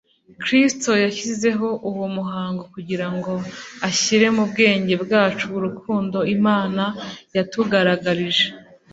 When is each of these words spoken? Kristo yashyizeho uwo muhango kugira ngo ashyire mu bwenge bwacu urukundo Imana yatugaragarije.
Kristo 0.43 0.91
yashyizeho 1.03 1.67
uwo 1.89 2.05
muhango 2.17 2.61
kugira 2.73 3.07
ngo 3.15 3.33
ashyire 3.87 4.27
mu 4.35 4.43
bwenge 4.51 4.93
bwacu 5.03 5.45
urukundo 5.57 6.17
Imana 6.35 6.83
yatugaragarije. 7.35 8.45